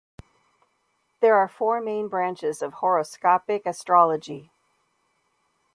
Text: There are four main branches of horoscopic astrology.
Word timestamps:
There 1.19 1.35
are 1.35 1.47
four 1.47 1.79
main 1.79 2.07
branches 2.07 2.63
of 2.63 2.73
horoscopic 2.81 3.67
astrology. 3.67 4.51